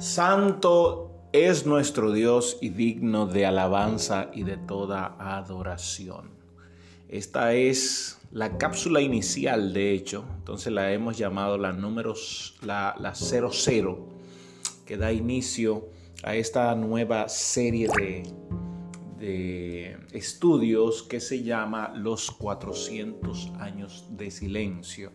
Santo 0.00 1.28
es 1.30 1.66
nuestro 1.66 2.10
Dios 2.10 2.56
y 2.62 2.70
digno 2.70 3.26
de 3.26 3.44
alabanza 3.44 4.30
y 4.32 4.44
de 4.44 4.56
toda 4.56 5.14
adoración. 5.18 6.30
Esta 7.10 7.52
es 7.52 8.18
la 8.32 8.56
cápsula 8.56 9.02
inicial, 9.02 9.74
de 9.74 9.92
hecho, 9.92 10.24
entonces 10.38 10.72
la 10.72 10.90
hemos 10.90 11.18
llamado 11.18 11.58
la 11.58 11.74
números, 11.74 12.56
la, 12.62 12.96
la 12.98 13.14
00, 13.14 14.08
que 14.86 14.96
da 14.96 15.12
inicio 15.12 15.90
a 16.22 16.34
esta 16.34 16.74
nueva 16.76 17.28
serie 17.28 17.88
de, 17.94 18.22
de 19.18 19.98
estudios 20.12 21.02
que 21.02 21.20
se 21.20 21.42
llama 21.42 21.92
Los 21.94 22.30
400 22.30 23.52
años 23.58 24.06
de 24.12 24.30
silencio, 24.30 25.12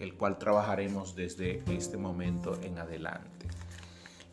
el 0.00 0.14
cual 0.14 0.38
trabajaremos 0.38 1.14
desde 1.14 1.62
este 1.68 1.96
momento 1.96 2.58
en 2.64 2.78
adelante. 2.80 3.46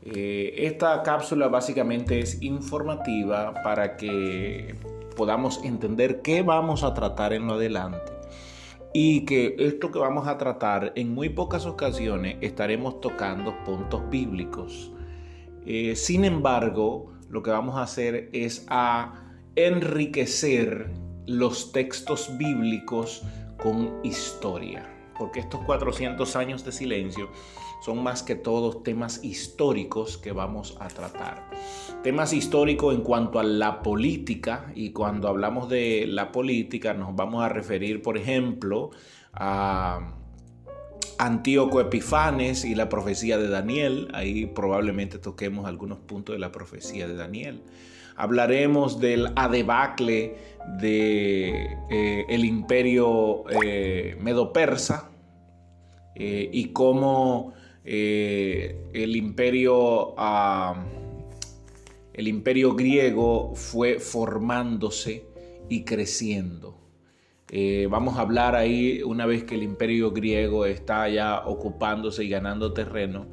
Eh, 0.03 0.53
esta 0.65 1.03
cápsula 1.03 1.47
básicamente 1.47 2.19
es 2.19 2.41
informativa 2.41 3.53
para 3.63 3.97
que 3.97 4.75
podamos 5.15 5.63
entender 5.63 6.21
qué 6.21 6.41
vamos 6.41 6.83
a 6.83 6.93
tratar 6.93 7.33
en 7.33 7.45
lo 7.45 7.53
adelante 7.53 8.11
y 8.93 9.25
que 9.25 9.55
esto 9.59 9.91
que 9.91 9.99
vamos 9.99 10.27
a 10.27 10.37
tratar 10.37 10.91
en 10.95 11.13
muy 11.13 11.29
pocas 11.29 11.65
ocasiones 11.65 12.37
estaremos 12.41 12.99
tocando 12.99 13.53
puntos 13.63 14.01
bíblicos. 14.09 14.91
Eh, 15.65 15.95
sin 15.95 16.25
embargo, 16.25 17.13
lo 17.29 17.43
que 17.43 17.51
vamos 17.51 17.77
a 17.77 17.83
hacer 17.83 18.29
es 18.33 18.65
a 18.69 19.13
enriquecer 19.55 20.89
los 21.27 21.71
textos 21.71 22.35
bíblicos 22.37 23.23
con 23.61 23.99
historia, 24.03 24.89
porque 25.21 25.39
estos 25.39 25.61
400 25.61 26.35
años 26.35 26.65
de 26.65 26.71
silencio 26.71 27.29
son 27.79 28.01
más 28.01 28.23
que 28.23 28.33
todos 28.33 28.81
temas 28.81 29.23
históricos 29.23 30.17
que 30.17 30.31
vamos 30.31 30.75
a 30.79 30.87
tratar. 30.87 31.47
Temas 32.01 32.33
históricos 32.33 32.95
en 32.95 33.01
cuanto 33.01 33.37
a 33.37 33.43
la 33.43 33.83
política 33.83 34.71
y 34.73 34.93
cuando 34.93 35.27
hablamos 35.27 35.69
de 35.69 36.07
la 36.07 36.31
política 36.31 36.95
nos 36.95 37.15
vamos 37.15 37.43
a 37.43 37.49
referir, 37.49 38.01
por 38.01 38.17
ejemplo, 38.17 38.89
a 39.33 40.11
Antíoco 41.19 41.79
Epifanes 41.79 42.65
y 42.65 42.73
la 42.73 42.89
profecía 42.89 43.37
de 43.37 43.47
Daniel. 43.47 44.07
Ahí 44.15 44.47
probablemente 44.47 45.19
toquemos 45.19 45.67
algunos 45.67 45.99
puntos 45.99 46.33
de 46.33 46.39
la 46.39 46.51
profecía 46.51 47.07
de 47.07 47.13
Daniel. 47.13 47.61
Hablaremos 48.15 48.99
del 48.99 49.27
adebacle 49.35 50.35
de, 50.79 51.77
eh, 51.89 52.37
imperio 52.37 53.43
eh, 53.63 54.17
medo-persa 54.19 55.09
eh, 56.15 56.49
y 56.51 56.67
cómo 56.67 57.53
el 57.83 59.15
imperio, 59.15 60.13
el 62.13 62.27
imperio 62.27 62.75
griego 62.75 63.55
fue 63.55 63.99
formándose 63.99 65.25
y 65.67 65.83
creciendo. 65.83 66.79
Vamos 67.89 68.17
a 68.17 68.21
hablar 68.21 68.55
ahí 68.55 69.01
una 69.01 69.25
vez 69.25 69.45
que 69.45 69.55
el 69.55 69.63
imperio 69.63 70.11
griego 70.11 70.67
está 70.67 71.09
ya 71.09 71.41
ocupándose 71.47 72.23
y 72.23 72.29
ganando 72.29 72.71
terreno 72.71 73.25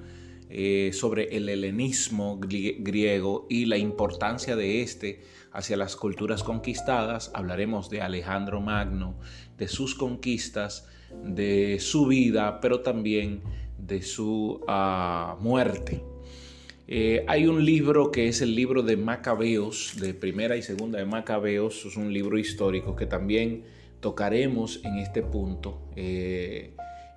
eh, 0.51 0.91
sobre 0.93 1.37
el 1.37 1.49
helenismo 1.49 2.39
griego 2.41 3.47
y 3.51 3.67
la 3.67 3.77
importancia 3.77 4.57
de 4.57 4.83
este 4.83 5.23
hacia 5.53 5.77
las 5.77 5.97
culturas 5.97 6.43
conquistadas. 6.43 7.31
Hablaremos 7.35 7.91
de 7.91 8.01
Alejandro 8.01 8.61
Magno, 8.61 9.19
de 9.57 9.69
sus 9.69 9.95
conquistas, 9.95 10.89
de 11.25 11.79
su 11.81 12.07
vida, 12.07 12.61
pero 12.61 12.81
también 12.81 13.43
de 13.79 14.03
su 14.03 14.61
ah, 14.69 15.37
muerte. 15.41 16.03
Eh, 16.87 17.25
hay 17.29 17.47
un 17.47 17.65
libro 17.67 18.11
que 18.11 18.29
es 18.29 18.41
el 18.41 18.55
libro 18.55 18.83
de 18.83 18.97
Macabeos, 18.97 19.97
de 20.01 20.15
primera 20.15 20.57
y 20.57 20.63
segunda 20.63 20.99
de 20.99 21.05
Macabeos, 21.05 21.85
es 21.85 21.97
un 21.99 22.15
libro 22.15 22.39
histórico 22.39 22.97
que 22.97 23.05
también 23.05 23.65
tocaremos 24.01 24.81
en 24.85 24.97
este 24.99 25.23
punto. 25.23 25.83
Eh, 25.97 26.73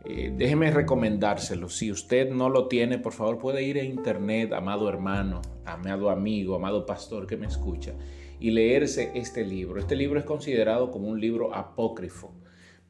eh, 0.06 0.34
déjeme 0.36 0.72
recomendárselo. 0.72 1.70
Si 1.70 1.92
usted 1.92 2.30
no 2.30 2.50
lo 2.50 2.68
tiene, 2.68 2.98
por 2.98 3.14
favor 3.14 3.38
puede 3.38 3.64
ir 3.64 3.78
a 3.78 3.84
internet, 3.84 4.54
amado 4.54 4.90
hermano, 4.90 5.42
amado 5.66 6.10
amigo, 6.10 6.56
amado 6.56 6.86
pastor 6.86 7.28
que 7.28 7.38
me 7.38 7.48
escucha, 7.48 7.94
y 8.40 8.52
leerse 8.52 9.12
este 9.16 9.46
libro. 9.46 9.80
Este 9.80 9.96
libro 9.96 10.20
es 10.20 10.26
considerado 10.26 10.92
como 10.92 11.08
un 11.08 11.20
libro 11.20 11.54
apócrifo 11.54 12.34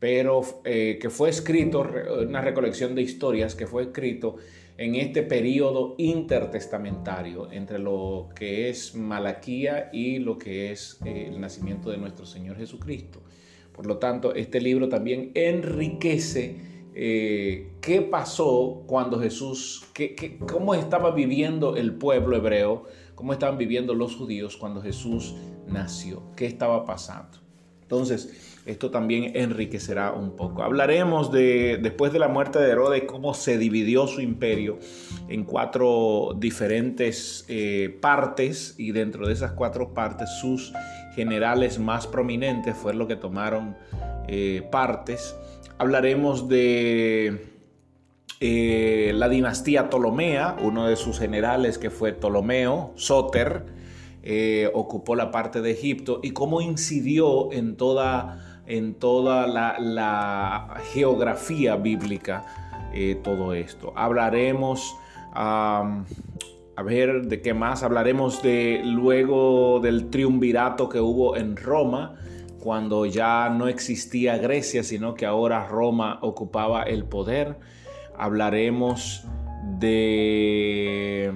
pero 0.02 0.42
eh, 0.66 0.98
que 1.00 1.12
fue 1.12 1.30
escrito, 1.30 1.88
una 2.28 2.42
recolección 2.42 2.96
de 2.96 3.04
historias 3.04 3.54
que 3.54 3.68
fue 3.68 3.84
escrito 3.84 4.38
en 4.76 4.96
este 4.96 5.22
periodo 5.22 5.94
intertestamentario 6.00 7.52
entre 7.52 7.78
lo 7.78 8.30
que 8.36 8.68
es 8.68 8.96
Malaquía 8.96 9.92
y 9.94 10.18
lo 10.18 10.40
que 10.40 10.72
es 10.72 11.00
eh, 11.06 11.28
el 11.30 11.40
nacimiento 11.40 11.92
de 11.92 11.98
nuestro 11.98 12.26
Señor 12.26 12.58
Jesucristo. 12.58 13.22
Por 13.74 13.86
lo 13.86 14.00
tanto, 14.00 14.34
este 14.34 14.60
libro 14.60 14.90
también 14.90 15.30
enriquece 15.36 16.71
eh, 16.94 17.74
qué 17.82 18.02
pasó 18.02 18.84
cuando 18.86 19.20
Jesús, 19.20 19.86
qué, 19.94 20.38
cómo 20.52 20.74
estaba 20.74 21.12
viviendo 21.12 21.76
el 21.76 21.94
pueblo 21.96 22.36
hebreo, 22.36 22.84
cómo 23.16 23.34
estaban 23.34 23.58
viviendo 23.58 23.94
los 23.94 24.16
judíos 24.16 24.58
cuando 24.58 24.82
Jesús 24.82 25.36
nació, 25.68 26.24
qué 26.36 26.46
estaba 26.46 26.86
pasando. 26.86 27.40
Entonces, 27.82 28.62
esto 28.66 28.90
también 28.92 29.36
enriquecerá 29.36 30.14
un 30.14 30.36
poco. 30.36 30.64
Hablaremos 30.64 31.32
de, 31.32 31.78
después 31.82 32.14
de 32.14 32.20
la 32.20 32.28
muerte 32.28 32.60
de 32.60 32.70
Herodes, 32.70 33.04
cómo 33.04 33.34
se 33.34 33.58
dividió 33.58 34.08
su 34.08 34.22
imperio 34.22 34.80
en 35.28 35.44
cuatro 35.44 36.36
diferentes 36.38 37.44
eh, 37.50 37.98
partes 38.02 38.76
y 38.78 38.92
dentro 38.92 39.28
de 39.28 39.34
esas 39.34 39.52
cuatro 39.54 39.94
partes 39.94 40.30
sus 40.40 40.72
generales 41.16 41.80
más 41.80 42.08
prominentes 42.08 42.76
fueron 42.78 43.00
los 43.00 43.08
que 43.08 43.18
tomaron 43.18 43.76
eh, 44.28 44.66
partes. 44.72 45.36
Hablaremos 45.82 46.48
de 46.48 47.42
eh, 48.40 49.14
la 49.16 49.28
dinastía 49.30 49.90
Ptolomea, 49.90 50.56
uno 50.62 50.86
de 50.86 50.96
sus 50.96 51.18
generales 51.18 51.80
que 51.80 51.90
fue 51.90 52.14
Ptolomeo, 52.14 52.92
Soter, 52.94 53.66
ocupó 54.76 55.16
la 55.16 55.32
parte 55.32 55.60
de 55.64 55.72
Egipto 55.72 56.20
y 56.22 56.34
cómo 56.34 56.62
incidió 56.62 57.52
en 57.52 57.78
toda 57.78 58.62
en 58.68 58.94
toda 58.94 59.48
la, 59.48 60.78
geografía 60.94 61.78
bíblica 61.78 62.46
eh, 62.94 63.20
todo 63.24 63.56
esto. 63.56 63.92
Hablaremos, 63.96 64.96
a 65.34 66.04
ver, 66.86 67.24
¿de 67.24 67.42
qué 67.42 67.56
más? 67.56 67.82
Hablaremos 67.82 68.44
de 68.44 68.84
luego 68.86 69.80
del 69.80 70.12
triunvirato 70.12 70.90
que 70.90 71.00
hubo 71.00 71.36
en 71.38 71.58
Roma, 71.58 72.20
cuando 72.62 73.06
ya 73.06 73.50
no 73.50 73.68
existía 73.68 74.38
Grecia, 74.38 74.84
sino 74.84 75.16
que 75.16 75.26
ahora 75.26 75.68
Roma 75.68 76.20
ocupaba 76.22 76.84
el 76.84 77.04
poder. 77.06 77.58
Hablaremos 78.18 79.26
de... 79.80 81.34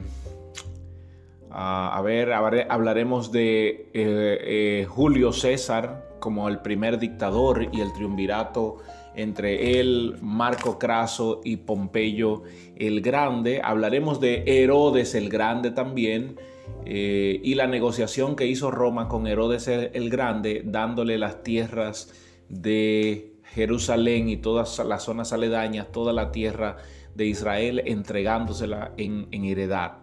a 1.49 2.01
ver, 2.03 2.31
hablaremos 2.31 3.31
de 3.31 3.67
eh, 3.67 3.83
eh, 3.93 4.85
Julio 4.87 5.33
César, 5.33 6.15
como 6.19 6.47
el 6.47 6.59
primer 6.59 6.99
dictador 6.99 7.69
y 7.71 7.81
el 7.81 7.91
triunvirato 7.93 8.77
entre 9.15 9.79
él, 9.79 10.17
Marco 10.21 10.77
Craso 10.77 11.41
y 11.43 11.57
Pompeyo 11.57 12.43
el 12.75 13.01
Grande. 13.01 13.61
Hablaremos 13.63 14.19
de 14.19 14.43
Herodes 14.45 15.15
el 15.15 15.29
Grande 15.29 15.71
también 15.71 16.37
eh, 16.85 17.39
y 17.43 17.55
la 17.55 17.67
negociación 17.67 18.35
que 18.35 18.47
hizo 18.47 18.71
Roma 18.71 19.07
con 19.07 19.27
Herodes 19.27 19.67
el 19.67 20.09
Grande, 20.09 20.61
dándole 20.65 21.17
las 21.17 21.43
tierras 21.43 22.13
de 22.49 23.33
Jerusalén 23.43 24.29
y 24.29 24.37
todas 24.37 24.79
las 24.79 25.03
zonas 25.03 25.33
aledañas, 25.33 25.91
toda 25.91 26.13
la 26.13 26.31
tierra 26.31 26.77
de 27.15 27.25
Israel, 27.25 27.81
entregándosela 27.85 28.93
en, 28.97 29.27
en 29.31 29.45
heredad. 29.45 29.99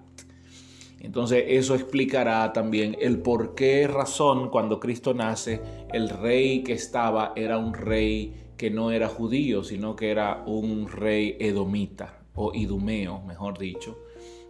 Entonces 1.00 1.44
eso 1.48 1.74
explicará 1.74 2.52
también 2.52 2.96
el 3.00 3.18
por 3.18 3.54
qué 3.54 3.88
razón 3.88 4.50
cuando 4.50 4.78
Cristo 4.78 5.14
nace 5.14 5.60
el 5.92 6.08
rey 6.08 6.62
que 6.62 6.74
estaba 6.74 7.32
era 7.34 7.58
un 7.58 7.74
rey 7.74 8.52
que 8.56 8.70
no 8.70 8.92
era 8.92 9.08
judío, 9.08 9.64
sino 9.64 9.96
que 9.96 10.12
era 10.12 10.44
un 10.46 10.88
rey 10.88 11.36
edomita 11.40 12.20
o 12.36 12.54
idumeo, 12.54 13.20
mejor 13.22 13.58
dicho, 13.58 13.98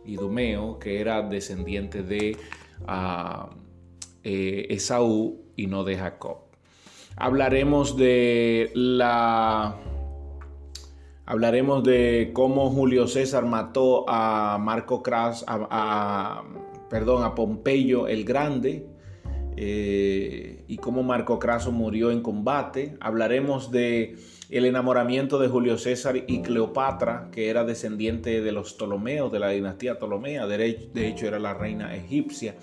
idumeo 0.05 0.79
que 0.79 1.01
era 1.01 1.23
descendiente 1.23 2.03
de 2.03 2.37
uh, 2.83 3.49
Esaú 4.23 5.43
y 5.57 5.67
no 5.67 5.85
de 5.85 5.97
Jacob. 5.97 6.39
Hablaremos 7.17 7.97
de 7.97 8.71
la 8.75 9.77
Hablaremos 11.25 11.85
de 11.85 12.31
cómo 12.35 12.69
Julio 12.71 13.07
César 13.07 13.47
mató 13.47 14.05
a 14.09 14.59
Marco 14.59 15.03
Cras, 15.03 15.45
a, 15.47 16.43
perdón, 16.91 17.23
a 17.23 17.35
Pompeyo 17.35 18.09
el 18.09 18.25
Grande 18.25 18.92
eh, 19.57 20.65
y 20.69 20.79
cómo 20.79 21.03
Marco 21.03 21.39
Craso 21.39 21.73
murió 21.73 22.11
en 22.11 22.23
combate. 22.23 22.97
Hablaremos 23.01 23.71
de 23.71 24.17
el 24.51 24.67
enamoramiento 24.67 25.39
de 25.39 25.49
Julio 25.49 25.79
César 25.79 26.25
y 26.27 26.43
Cleopatra, 26.43 27.31
que 27.33 27.49
era 27.49 27.65
descendiente 27.65 28.43
de 28.43 28.53
los 28.53 28.75
Ptolomeos, 28.75 29.33
de 29.33 29.39
la 29.39 29.49
dinastía 29.49 29.99
Ptolomea, 29.99 30.47
de 30.47 30.87
hecho 30.95 31.27
era 31.27 31.39
la 31.39 31.55
reina 31.55 31.97
egipcia. 31.97 32.57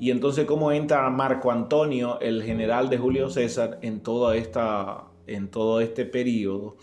Y 0.00 0.10
entonces 0.10 0.46
cómo 0.46 0.72
entra 0.72 1.08
Marco 1.10 1.52
Antonio, 1.52 2.18
el 2.20 2.42
general 2.42 2.88
de 2.88 2.98
Julio 2.98 3.28
César, 3.28 3.78
en, 3.82 4.00
toda 4.00 4.34
esta, 4.34 5.04
en 5.26 5.48
todo 5.48 5.80
este 5.80 6.04
periodo, 6.06 6.78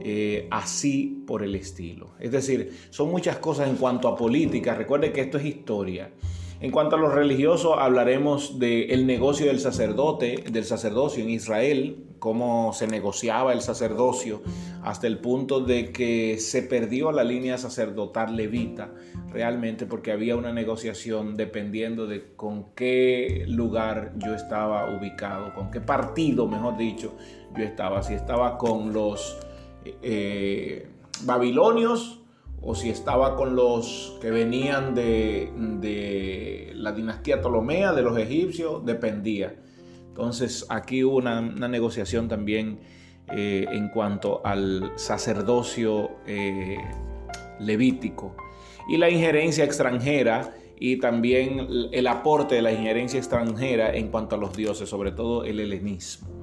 eh, 0.00 0.48
así 0.50 1.22
por 1.26 1.42
el 1.44 1.54
estilo. 1.54 2.08
Es 2.18 2.32
decir, 2.32 2.74
son 2.90 3.10
muchas 3.10 3.36
cosas 3.36 3.68
en 3.68 3.76
cuanto 3.76 4.08
a 4.08 4.16
política. 4.16 4.74
Recuerde 4.74 5.12
que 5.12 5.20
esto 5.20 5.38
es 5.38 5.44
historia. 5.44 6.10
En 6.58 6.70
cuanto 6.70 6.96
a 6.96 6.98
los 6.98 7.12
religiosos, 7.12 7.74
hablaremos 7.78 8.58
del 8.58 9.06
negocio 9.06 9.46
del 9.46 9.60
sacerdote, 9.60 10.42
del 10.50 10.64
sacerdocio 10.64 11.22
en 11.22 11.28
Israel, 11.28 12.06
cómo 12.18 12.72
se 12.72 12.86
negociaba 12.86 13.52
el 13.52 13.60
sacerdocio 13.60 14.42
hasta 14.82 15.06
el 15.06 15.18
punto 15.18 15.60
de 15.60 15.92
que 15.92 16.38
se 16.38 16.62
perdió 16.62 17.12
la 17.12 17.24
línea 17.24 17.58
sacerdotal 17.58 18.36
levita 18.36 18.90
realmente 19.30 19.84
porque 19.84 20.12
había 20.12 20.34
una 20.34 20.50
negociación 20.50 21.36
dependiendo 21.36 22.06
de 22.06 22.32
con 22.36 22.72
qué 22.74 23.44
lugar 23.48 24.14
yo 24.16 24.34
estaba 24.34 24.96
ubicado, 24.96 25.52
con 25.52 25.70
qué 25.70 25.82
partido, 25.82 26.48
mejor 26.48 26.78
dicho, 26.78 27.14
yo 27.54 27.64
estaba. 27.64 28.02
Si 28.02 28.14
estaba 28.14 28.56
con 28.56 28.94
los 28.94 29.36
eh, 29.84 30.88
babilonios 31.24 32.22
o 32.62 32.74
si 32.74 32.90
estaba 32.90 33.36
con 33.36 33.54
los 33.54 34.16
que 34.20 34.30
venían 34.30 34.94
de, 34.94 36.72
la 36.74 36.92
dinastía 36.92 37.40
Ptolomea, 37.40 37.92
de 37.92 38.02
los 38.02 38.18
egipcios, 38.18 38.84
dependía. 38.84 39.54
Entonces 40.08 40.66
aquí 40.68 41.04
hubo 41.04 41.16
una, 41.16 41.40
negociación 41.40 42.28
también 42.28 42.80
eh, 43.28 43.66
en 43.70 43.88
cuanto 43.88 44.40
al 44.44 44.92
sacerdocio 44.96 46.10
eh, 46.26 46.78
levítico 47.60 48.36
y 48.88 48.96
la 48.96 49.10
injerencia 49.10 49.64
extranjera 49.64 50.54
y 50.78 50.98
también 50.98 51.66
el 51.92 52.06
aporte 52.06 52.54
de 52.56 52.62
la 52.62 52.72
injerencia 52.72 53.18
extranjera 53.18 53.94
en 53.94 54.08
cuanto 54.08 54.36
a 54.36 54.38
los 54.38 54.54
dioses, 54.54 54.88
sobre 54.88 55.10
todo 55.10 55.44
el 55.44 55.60
helenismo. 55.60 56.35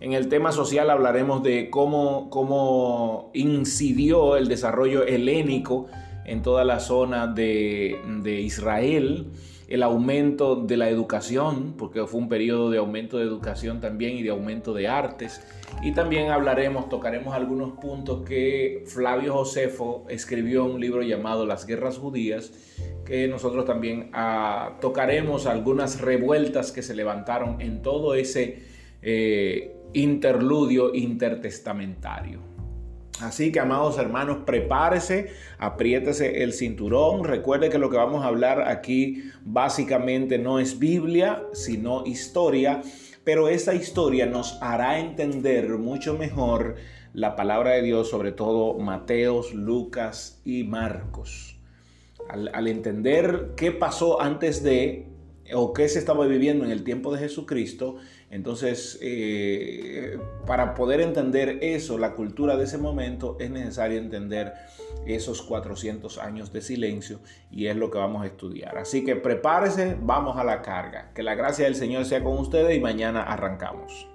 En 0.00 0.12
el 0.12 0.28
tema 0.28 0.52
social 0.52 0.90
hablaremos 0.90 1.42
de 1.42 1.70
cómo, 1.70 2.30
cómo 2.30 3.30
incidió 3.34 4.36
el 4.36 4.46
desarrollo 4.46 5.04
helénico 5.04 5.86
en 6.24 6.42
toda 6.42 6.64
la 6.64 6.78
zona 6.78 7.26
de, 7.26 7.98
de 8.22 8.40
Israel, 8.40 9.26
el 9.66 9.82
aumento 9.82 10.54
de 10.54 10.76
la 10.76 10.88
educación, 10.88 11.74
porque 11.76 12.06
fue 12.06 12.20
un 12.20 12.28
periodo 12.28 12.70
de 12.70 12.78
aumento 12.78 13.18
de 13.18 13.24
educación 13.24 13.80
también 13.80 14.16
y 14.16 14.22
de 14.22 14.30
aumento 14.30 14.72
de 14.72 14.86
artes. 14.86 15.42
Y 15.82 15.92
también 15.92 16.30
hablaremos, 16.30 16.88
tocaremos 16.88 17.34
algunos 17.34 17.72
puntos 17.72 18.22
que 18.24 18.84
Flavio 18.86 19.34
Josefo 19.34 20.06
escribió 20.08 20.64
un 20.64 20.80
libro 20.80 21.02
llamado 21.02 21.44
Las 21.44 21.66
Guerras 21.66 21.98
Judías, 21.98 22.52
que 23.04 23.26
nosotros 23.26 23.64
también 23.64 24.10
ah, 24.12 24.76
tocaremos 24.80 25.46
algunas 25.46 26.00
revueltas 26.00 26.70
que 26.70 26.82
se 26.82 26.94
levantaron 26.94 27.60
en 27.60 27.82
todo 27.82 28.14
ese 28.14 28.62
eh, 29.02 29.77
interludio 29.92 30.94
intertestamentario. 30.94 32.48
Así 33.20 33.50
que, 33.50 33.58
amados 33.58 33.98
hermanos, 33.98 34.38
prepárese, 34.46 35.32
apriétese 35.58 36.42
el 36.44 36.52
cinturón. 36.52 37.24
Recuerde 37.24 37.68
que 37.68 37.78
lo 37.78 37.90
que 37.90 37.96
vamos 37.96 38.24
a 38.24 38.28
hablar 38.28 38.68
aquí 38.68 39.24
básicamente 39.44 40.38
no 40.38 40.60
es 40.60 40.78
Biblia, 40.78 41.42
sino 41.52 42.06
historia, 42.06 42.80
pero 43.24 43.48
esa 43.48 43.74
historia 43.74 44.26
nos 44.26 44.58
hará 44.62 45.00
entender 45.00 45.68
mucho 45.78 46.16
mejor 46.16 46.76
la 47.12 47.34
palabra 47.34 47.72
de 47.72 47.82
Dios, 47.82 48.08
sobre 48.08 48.30
todo 48.30 48.78
Mateos, 48.78 49.52
Lucas 49.52 50.40
y 50.44 50.62
Marcos. 50.62 51.58
Al, 52.28 52.50
al 52.54 52.68
entender 52.68 53.54
qué 53.56 53.72
pasó 53.72 54.20
antes 54.20 54.62
de 54.62 55.08
o 55.54 55.72
qué 55.72 55.88
se 55.88 55.98
estaba 55.98 56.26
viviendo 56.26 56.64
en 56.64 56.70
el 56.70 56.84
tiempo 56.84 57.12
de 57.12 57.20
Jesucristo, 57.20 57.96
entonces, 58.30 58.98
eh, 59.00 60.18
para 60.46 60.74
poder 60.74 61.00
entender 61.00 61.58
eso, 61.62 61.96
la 61.98 62.14
cultura 62.14 62.56
de 62.56 62.64
ese 62.64 62.76
momento, 62.76 63.36
es 63.40 63.50
necesario 63.50 63.98
entender 63.98 64.52
esos 65.06 65.40
400 65.42 66.18
años 66.18 66.52
de 66.52 66.60
silencio 66.60 67.20
y 67.50 67.66
es 67.66 67.76
lo 67.76 67.90
que 67.90 67.98
vamos 67.98 68.22
a 68.22 68.26
estudiar. 68.26 68.76
Así 68.76 69.04
que 69.04 69.16
prepárese, 69.16 69.96
vamos 70.00 70.36
a 70.36 70.44
la 70.44 70.60
carga. 70.60 71.12
Que 71.14 71.22
la 71.22 71.34
gracia 71.34 71.64
del 71.64 71.74
Señor 71.74 72.04
sea 72.04 72.22
con 72.22 72.36
ustedes 72.38 72.76
y 72.76 72.80
mañana 72.80 73.22
arrancamos. 73.22 74.08